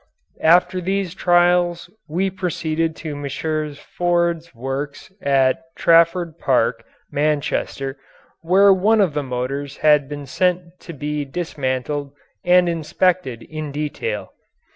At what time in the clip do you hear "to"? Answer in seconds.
2.95-3.15, 10.79-10.93